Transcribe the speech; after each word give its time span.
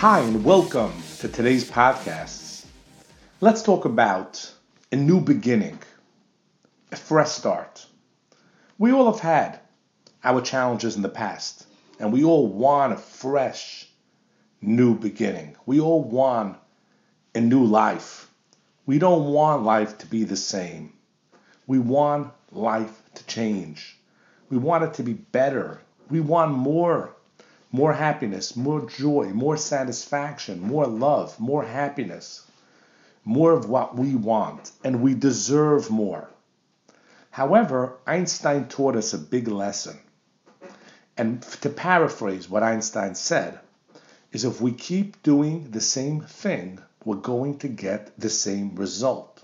Hi, 0.00 0.20
and 0.20 0.44
welcome 0.44 0.92
to 1.20 1.28
today's 1.28 1.70
podcasts. 1.70 2.66
Let's 3.40 3.62
talk 3.62 3.86
about 3.86 4.52
a 4.92 4.96
new 4.96 5.22
beginning 5.22 5.78
a 6.92 6.96
fresh 6.96 7.30
start. 7.30 7.86
We 8.76 8.92
all 8.92 9.10
have 9.10 9.22
had 9.22 9.58
our 10.22 10.42
challenges 10.42 10.96
in 10.96 11.02
the 11.02 11.08
past, 11.08 11.66
and 11.98 12.12
we 12.12 12.24
all 12.24 12.46
want 12.46 12.92
a 12.92 12.98
fresh, 12.98 13.88
new 14.60 14.98
beginning. 14.98 15.56
We 15.64 15.80
all 15.80 16.04
want 16.04 16.58
a 17.34 17.40
new 17.40 17.64
life. 17.64 18.30
We 18.84 18.98
don't 18.98 19.32
want 19.32 19.62
life 19.62 19.96
to 19.98 20.06
be 20.06 20.24
the 20.24 20.36
same. 20.36 20.92
We 21.66 21.78
want 21.78 22.34
life 22.52 23.00
to 23.14 23.24
change. 23.24 23.98
We 24.50 24.58
want 24.58 24.84
it 24.84 24.92
to 24.94 25.02
be 25.02 25.14
better. 25.14 25.80
We 26.10 26.20
want 26.20 26.52
more. 26.52 27.15
More 27.72 27.92
happiness, 27.92 28.56
more 28.56 28.88
joy, 28.88 29.26
more 29.34 29.56
satisfaction, 29.56 30.60
more 30.60 30.86
love, 30.86 31.38
more 31.40 31.64
happiness, 31.64 32.46
more 33.24 33.52
of 33.52 33.68
what 33.68 33.96
we 33.96 34.14
want, 34.14 34.70
and 34.84 35.02
we 35.02 35.14
deserve 35.14 35.90
more. 35.90 36.30
However, 37.30 37.98
Einstein 38.06 38.68
taught 38.68 38.96
us 38.96 39.12
a 39.12 39.18
big 39.18 39.48
lesson. 39.48 39.98
And 41.18 41.42
to 41.62 41.68
paraphrase 41.68 42.48
what 42.48 42.62
Einstein 42.62 43.14
said, 43.14 43.58
is 44.32 44.44
if 44.44 44.60
we 44.60 44.72
keep 44.72 45.22
doing 45.22 45.70
the 45.70 45.80
same 45.80 46.20
thing, 46.20 46.78
we're 47.04 47.16
going 47.16 47.58
to 47.58 47.68
get 47.68 48.18
the 48.18 48.30
same 48.30 48.74
result. 48.74 49.42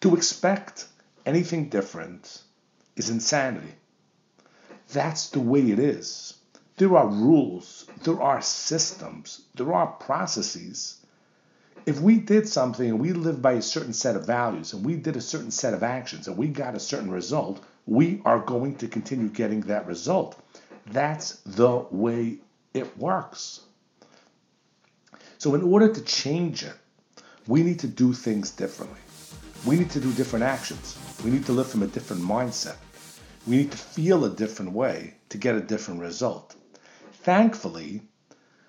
To 0.00 0.14
expect 0.16 0.86
anything 1.24 1.68
different 1.68 2.42
is 2.96 3.10
insanity. 3.10 3.74
That's 4.92 5.30
the 5.30 5.40
way 5.40 5.70
it 5.70 5.78
is. 5.78 6.34
There 6.76 6.96
are 6.96 7.06
rules, 7.06 7.86
there 8.02 8.20
are 8.20 8.42
systems, 8.42 9.42
there 9.54 9.72
are 9.72 9.86
processes 9.86 11.06
if 11.86 12.00
we 12.00 12.18
did 12.18 12.48
something 12.48 12.88
and 12.90 12.98
we 12.98 13.12
lived 13.12 13.40
by 13.40 13.52
a 13.52 13.62
certain 13.62 13.92
set 13.92 14.16
of 14.16 14.26
values 14.26 14.72
and 14.72 14.84
we 14.84 14.96
did 14.96 15.16
a 15.16 15.20
certain 15.20 15.52
set 15.52 15.72
of 15.72 15.84
actions 15.84 16.26
and 16.26 16.36
we 16.36 16.48
got 16.48 16.74
a 16.74 16.80
certain 16.80 17.10
result, 17.10 17.64
we 17.86 18.20
are 18.24 18.40
going 18.40 18.74
to 18.76 18.88
continue 18.88 19.28
getting 19.28 19.60
that 19.62 19.86
result. 19.86 20.36
That's 20.86 21.36
the 21.46 21.86
way 21.92 22.38
it 22.74 22.98
works. 22.98 23.60
So, 25.38 25.54
in 25.54 25.62
order 25.62 25.92
to 25.92 26.00
change 26.02 26.64
it, 26.64 26.74
we 27.46 27.62
need 27.62 27.78
to 27.80 27.86
do 27.86 28.12
things 28.12 28.50
differently. 28.50 28.98
We 29.64 29.76
need 29.76 29.90
to 29.90 30.00
do 30.00 30.12
different 30.12 30.44
actions. 30.44 30.98
We 31.24 31.30
need 31.30 31.46
to 31.46 31.52
live 31.52 31.68
from 31.68 31.82
a 31.84 31.86
different 31.86 32.22
mindset. 32.22 32.76
We 33.46 33.58
need 33.58 33.70
to 33.70 33.78
feel 33.78 34.24
a 34.24 34.30
different 34.30 34.72
way 34.72 35.14
to 35.28 35.38
get 35.38 35.54
a 35.54 35.60
different 35.60 36.00
result. 36.00 36.55
Thankfully, 37.26 38.02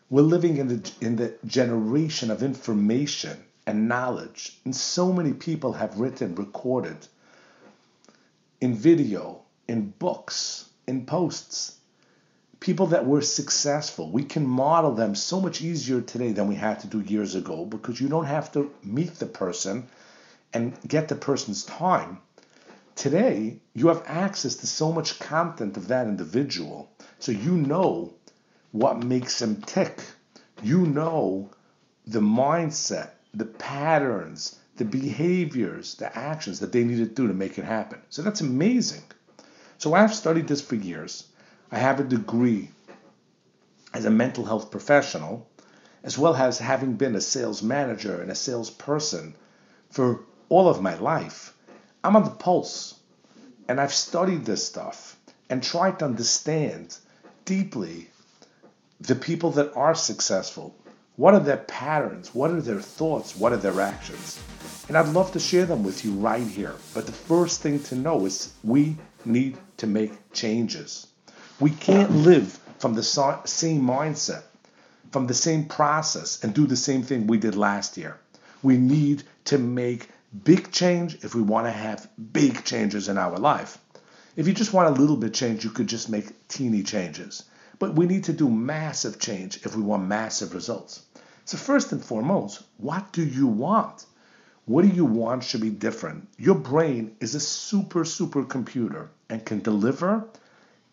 we're 0.10 0.24
living 0.24 0.58
in 0.58 0.68
the, 0.68 0.92
in 1.00 1.16
the 1.18 1.36
generation 1.46 2.32
of 2.32 2.42
information 2.42 3.38
and 3.68 3.88
knowledge, 3.88 4.60
and 4.66 4.76
so 4.76 5.14
many 5.14 5.34
people 5.34 5.74
have 5.74 6.00
written, 6.00 6.34
recorded 6.34 6.98
in 8.60 8.74
video, 8.74 9.44
in 9.68 9.94
books, 10.00 10.70
in 10.88 11.06
posts. 11.06 11.78
People 12.60 12.88
that 12.88 13.06
were 13.06 13.22
successful, 13.22 14.10
we 14.10 14.24
can 14.24 14.48
model 14.48 14.96
them 14.96 15.14
so 15.14 15.40
much 15.40 15.62
easier 15.62 16.02
today 16.02 16.32
than 16.32 16.48
we 16.48 16.56
had 16.56 16.80
to 16.80 16.88
do 16.88 17.02
years 17.02 17.36
ago 17.36 17.64
because 17.64 18.02
you 18.02 18.08
don't 18.10 18.26
have 18.26 18.52
to 18.54 18.74
meet 18.84 19.14
the 19.20 19.28
person 19.28 19.88
and 20.52 20.76
get 20.88 21.10
the 21.10 21.16
person's 21.16 21.64
time. 21.64 22.18
Today, 22.96 23.60
you 23.76 23.90
have 23.90 24.02
access 24.08 24.56
to 24.56 24.66
so 24.66 24.92
much 24.92 25.20
content 25.20 25.78
of 25.78 25.90
that 25.90 26.08
individual, 26.08 26.90
so 27.20 27.32
you 27.32 27.52
know 27.52 28.16
what 28.78 29.04
makes 29.04 29.40
them 29.40 29.62
tick. 29.62 30.00
You 30.62 30.86
know 30.86 31.50
the 32.06 32.20
mindset, 32.20 33.10
the 33.34 33.46
patterns, 33.46 34.60
the 34.78 34.86
behaviors, 34.86 35.96
the 35.96 36.16
actions 36.16 36.60
that 36.60 36.72
they 36.72 36.84
need 36.84 36.98
to 36.98 37.06
do 37.06 37.28
to 37.28 37.34
make 37.34 37.58
it 37.58 37.66
happen. 37.66 38.00
So 38.10 38.22
that's 38.22 38.42
amazing. 38.42 39.04
So 39.80 39.94
I've 39.94 40.14
studied 40.14 40.48
this 40.48 40.62
for 40.62 40.76
years. 40.76 41.28
I 41.72 41.80
have 41.80 42.00
a 42.00 42.04
degree 42.04 42.70
as 43.94 44.06
a 44.06 44.12
mental 44.12 44.46
health 44.46 44.70
professional, 44.70 45.48
as 46.04 46.18
well 46.18 46.36
as 46.36 46.60
having 46.60 46.94
been 46.94 47.16
a 47.16 47.22
sales 47.22 47.64
manager 47.64 48.22
and 48.22 48.30
a 48.30 48.36
salesperson 48.36 49.36
for 49.90 50.22
all 50.50 50.70
of 50.70 50.82
my 50.82 50.96
life. 51.00 51.54
I'm 52.04 52.16
on 52.16 52.24
the 52.24 52.30
pulse, 52.30 53.00
and 53.68 53.82
I've 53.82 53.94
studied 53.94 54.46
this 54.46 54.66
stuff 54.66 55.18
and 55.50 55.64
tried 55.64 56.00
to 56.00 56.06
understand 56.06 56.96
deeply 57.44 58.10
the 59.00 59.16
people 59.16 59.52
that 59.52 59.76
are 59.76 59.96
successful, 59.96 60.76
what 61.16 61.34
are 61.34 61.40
their 61.40 61.58
patterns? 61.58 62.34
What 62.34 62.52
are 62.52 62.62
their 62.62 62.80
thoughts? 62.80 63.36
What 63.36 63.54
are 63.54 63.58
their 63.58 63.82
actions? 63.82 64.40
And 64.88 64.98
I'd 64.98 65.10
love 65.10 65.32
to 65.34 65.40
share 65.40 65.66
them 65.66 65.84
with 65.84 66.06
you 66.06 66.12
right 66.12 66.46
here. 66.46 66.76
But 66.94 67.06
the 67.06 67.12
first 67.12 67.62
thing 67.62 67.82
to 67.84 67.96
know 67.96 68.26
is 68.26 68.54
we 68.64 68.98
need 69.26 69.58
to 69.78 69.88
make 69.88 70.14
changes. 70.32 71.08
We 71.60 71.72
can't 71.72 72.12
live 72.12 72.60
from 72.80 72.94
the 72.94 73.04
same 73.04 73.82
mindset, 73.82 74.44
from 75.12 75.28
the 75.28 75.34
same 75.34 75.66
process, 75.66 76.44
and 76.44 76.54
do 76.54 76.68
the 76.68 76.76
same 76.76 77.02
thing 77.02 77.26
we 77.26 77.38
did 77.38 77.56
last 77.56 77.98
year. 77.98 78.20
We 78.62 78.78
need 78.78 79.24
to 79.46 79.58
make 79.58 80.10
big 80.44 80.72
change 80.72 81.24
if 81.24 81.34
we 81.34 81.42
want 81.42 81.66
to 81.66 81.72
have 81.72 82.08
big 82.32 82.64
changes 82.64 83.08
in 83.08 83.18
our 83.18 83.38
life. 83.38 83.78
If 84.36 84.48
you 84.48 84.54
just 84.54 84.74
want 84.74 84.96
a 84.96 85.02
little 85.02 85.18
bit 85.18 85.34
change, 85.34 85.64
you 85.64 85.72
could 85.72 85.88
just 85.88 86.10
make 86.10 86.48
teeny 86.48 86.84
changes. 86.84 87.44
But 87.80 87.96
we 87.96 88.06
need 88.06 88.24
to 88.26 88.34
do 88.34 88.50
massive 88.50 89.20
change 89.20 89.66
if 89.66 89.76
we 89.76 89.82
want 89.82 90.08
massive 90.08 90.54
results. 90.54 91.04
So, 91.46 91.58
first 91.58 91.92
and 91.92 92.04
foremost, 92.04 92.64
what 92.78 93.14
do 93.14 93.24
you 93.24 93.48
want? 93.48 94.06
What 94.66 94.82
do 94.82 94.90
you 94.90 95.06
want 95.06 95.44
should 95.44 95.62
be 95.62 95.70
different? 95.70 96.28
Your 96.38 96.56
brain 96.56 97.16
is 97.22 97.36
a 97.36 97.40
super, 97.40 98.04
super 98.04 98.44
computer 98.44 99.10
and 99.30 99.46
can 99.46 99.62
deliver 99.62 100.28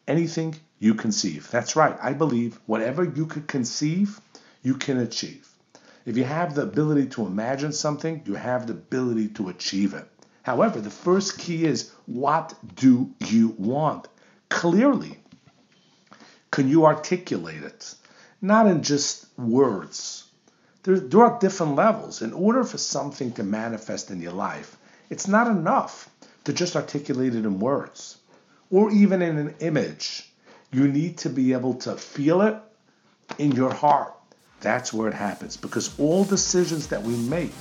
anything 0.06 0.54
you 0.78 0.94
conceive. 0.94 1.50
That's 1.50 1.74
right. 1.74 1.96
I 2.00 2.12
believe 2.12 2.60
whatever 2.66 3.02
you 3.02 3.26
could 3.26 3.48
conceive, 3.48 4.20
you 4.62 4.74
can 4.74 4.98
achieve. 4.98 5.48
If 6.06 6.16
you 6.16 6.24
have 6.24 6.54
the 6.54 6.62
ability 6.62 7.06
to 7.08 7.26
imagine 7.26 7.72
something, 7.72 8.22
you 8.26 8.34
have 8.34 8.66
the 8.66 8.74
ability 8.74 9.28
to 9.28 9.48
achieve 9.48 9.94
it. 9.94 10.06
However, 10.42 10.80
the 10.80 10.90
first 10.90 11.38
key 11.38 11.64
is 11.64 11.90
what 12.06 12.54
do 12.76 13.10
you 13.26 13.54
want? 13.58 14.06
Clearly, 14.50 15.18
can 16.54 16.68
you 16.68 16.86
articulate 16.86 17.64
it? 17.64 17.96
Not 18.40 18.68
in 18.68 18.84
just 18.84 19.26
words. 19.36 20.22
There, 20.84 21.00
there 21.00 21.24
are 21.24 21.40
different 21.40 21.74
levels. 21.74 22.22
In 22.22 22.32
order 22.32 22.62
for 22.62 22.78
something 22.78 23.32
to 23.32 23.42
manifest 23.42 24.12
in 24.12 24.20
your 24.20 24.34
life, 24.34 24.76
it's 25.10 25.26
not 25.26 25.48
enough 25.48 26.08
to 26.44 26.52
just 26.52 26.76
articulate 26.76 27.34
it 27.34 27.44
in 27.44 27.58
words 27.58 28.18
or 28.70 28.92
even 28.92 29.20
in 29.20 29.36
an 29.36 29.56
image. 29.58 30.32
You 30.70 30.86
need 30.86 31.18
to 31.18 31.28
be 31.28 31.54
able 31.54 31.74
to 31.86 31.96
feel 31.96 32.40
it 32.42 32.56
in 33.36 33.50
your 33.50 33.74
heart. 33.74 34.14
That's 34.60 34.92
where 34.92 35.08
it 35.08 35.14
happens 35.14 35.56
because 35.56 35.98
all 35.98 36.22
decisions 36.22 36.86
that 36.86 37.02
we 37.02 37.16
make, 37.16 37.52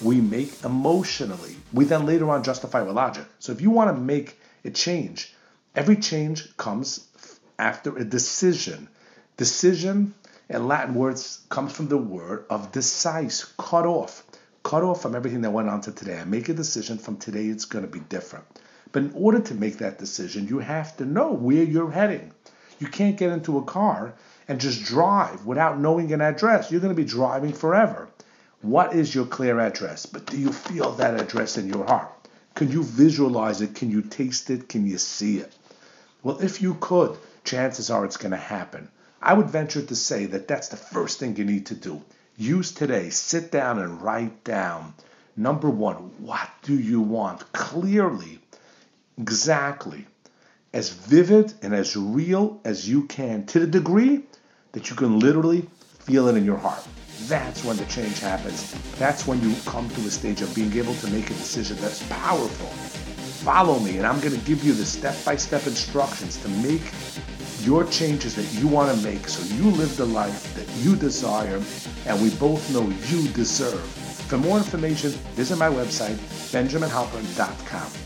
we 0.00 0.22
make 0.22 0.64
emotionally. 0.64 1.56
We 1.74 1.84
then 1.84 2.06
later 2.06 2.30
on 2.30 2.44
justify 2.44 2.80
with 2.80 2.96
logic. 2.96 3.26
So 3.40 3.52
if 3.52 3.60
you 3.60 3.68
want 3.68 3.94
to 3.94 4.02
make 4.02 4.40
a 4.64 4.70
change, 4.70 5.34
every 5.76 5.96
change 5.96 6.56
comes 6.56 7.08
after 7.58 7.96
a 7.96 8.04
decision. 8.04 8.88
Decision 9.36 10.14
in 10.48 10.68
Latin 10.68 10.94
words 10.94 11.40
comes 11.48 11.72
from 11.72 11.88
the 11.88 11.98
word 11.98 12.44
of 12.50 12.72
decise, 12.72 13.44
cut 13.58 13.86
off. 13.86 14.24
Cut 14.62 14.84
off 14.84 15.02
from 15.02 15.16
everything 15.16 15.40
that 15.42 15.50
went 15.50 15.68
on 15.68 15.80
to 15.82 15.92
today. 15.92 16.18
I 16.18 16.24
make 16.24 16.48
a 16.48 16.54
decision 16.54 16.98
from 16.98 17.16
today, 17.16 17.46
it's 17.46 17.64
going 17.64 17.84
to 17.84 17.90
be 17.90 18.00
different. 18.00 18.44
But 18.92 19.04
in 19.04 19.12
order 19.14 19.40
to 19.40 19.54
make 19.54 19.78
that 19.78 19.98
decision, 19.98 20.46
you 20.48 20.58
have 20.58 20.96
to 20.98 21.04
know 21.04 21.32
where 21.32 21.64
you're 21.64 21.90
heading. 21.90 22.32
You 22.78 22.86
can't 22.86 23.16
get 23.16 23.32
into 23.32 23.58
a 23.58 23.64
car 23.64 24.14
and 24.48 24.60
just 24.60 24.84
drive 24.84 25.46
without 25.46 25.78
knowing 25.78 26.12
an 26.12 26.20
address. 26.20 26.70
You're 26.70 26.80
going 26.80 26.94
to 26.94 27.02
be 27.02 27.08
driving 27.08 27.52
forever. 27.52 28.08
What 28.60 28.94
is 28.94 29.14
your 29.14 29.26
clear 29.26 29.58
address? 29.58 30.06
But 30.06 30.26
do 30.26 30.38
you 30.38 30.52
feel 30.52 30.92
that 30.92 31.18
address 31.18 31.58
in 31.58 31.68
your 31.68 31.84
heart? 31.84 32.12
Can 32.54 32.70
you 32.70 32.82
visualize 32.82 33.60
it? 33.60 33.74
Can 33.74 33.90
you 33.90 34.02
taste 34.02 34.50
it? 34.50 34.68
Can 34.68 34.86
you 34.86 34.98
see 34.98 35.38
it? 35.38 35.52
Well, 36.22 36.38
if 36.38 36.60
you 36.60 36.74
could, 36.74 37.16
chances 37.44 37.90
are 37.90 38.04
it's 38.04 38.16
going 38.16 38.32
to 38.32 38.36
happen. 38.36 38.88
I 39.20 39.34
would 39.34 39.50
venture 39.50 39.82
to 39.82 39.94
say 39.94 40.26
that 40.26 40.48
that's 40.48 40.68
the 40.68 40.76
first 40.76 41.20
thing 41.20 41.36
you 41.36 41.44
need 41.44 41.66
to 41.66 41.74
do. 41.74 42.02
Use 42.36 42.72
today, 42.72 43.10
sit 43.10 43.52
down 43.52 43.78
and 43.78 44.02
write 44.02 44.42
down. 44.42 44.94
Number 45.36 45.70
one, 45.70 45.96
what 46.18 46.48
do 46.62 46.78
you 46.78 47.00
want? 47.00 47.52
Clearly, 47.52 48.40
exactly, 49.18 50.06
as 50.72 50.90
vivid 50.90 51.54
and 51.62 51.74
as 51.74 51.96
real 51.96 52.60
as 52.64 52.88
you 52.88 53.04
can, 53.04 53.46
to 53.46 53.60
the 53.60 53.66
degree 53.66 54.22
that 54.72 54.90
you 54.90 54.96
can 54.96 55.18
literally 55.18 55.68
feel 56.00 56.28
it 56.28 56.36
in 56.36 56.44
your 56.44 56.56
heart. 56.56 56.84
That's 57.28 57.64
when 57.64 57.76
the 57.76 57.84
change 57.84 58.18
happens. 58.18 58.74
That's 58.98 59.26
when 59.26 59.40
you 59.40 59.54
come 59.64 59.88
to 59.90 60.00
a 60.00 60.10
stage 60.10 60.42
of 60.42 60.54
being 60.54 60.72
able 60.76 60.94
to 60.94 61.06
make 61.08 61.26
a 61.30 61.34
decision 61.34 61.76
that's 61.80 62.02
powerful. 62.08 62.66
Follow 63.44 63.78
me, 63.78 63.98
and 63.98 64.06
I'm 64.06 64.20
going 64.20 64.38
to 64.38 64.46
give 64.46 64.64
you 64.64 64.72
the 64.72 64.84
step 64.84 65.16
by 65.24 65.36
step 65.36 65.66
instructions 65.66 66.38
to 66.42 66.48
make 66.48 66.82
your 67.64 67.84
changes 67.84 68.34
that 68.34 68.52
you 68.60 68.68
want 68.68 68.94
to 68.94 69.04
make 69.04 69.28
so 69.28 69.42
you 69.54 69.70
live 69.70 69.96
the 69.96 70.06
life 70.06 70.54
that 70.54 70.68
you 70.84 70.96
desire 70.96 71.62
and 72.06 72.20
we 72.22 72.30
both 72.36 72.72
know 72.72 72.82
you 73.08 73.28
deserve. 73.32 73.84
For 74.28 74.38
more 74.38 74.58
information, 74.58 75.10
visit 75.34 75.56
my 75.58 75.68
website, 75.68 76.16
benjaminhalpern.com. 76.52 78.01